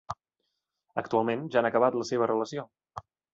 [1.01, 2.67] Actualment, ja han acabat la seva relació.